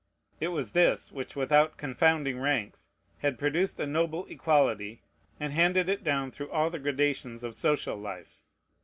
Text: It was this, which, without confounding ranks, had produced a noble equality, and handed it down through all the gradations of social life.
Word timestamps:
It 0.39 0.47
was 0.47 0.71
this, 0.71 1.11
which, 1.11 1.35
without 1.35 1.77
confounding 1.77 2.39
ranks, 2.39 2.89
had 3.19 3.37
produced 3.37 3.79
a 3.79 3.85
noble 3.85 4.25
equality, 4.25 5.03
and 5.39 5.53
handed 5.53 5.89
it 5.89 6.03
down 6.03 6.31
through 6.31 6.49
all 6.49 6.71
the 6.71 6.79
gradations 6.79 7.43
of 7.43 7.53
social 7.53 7.97
life. 7.97 8.41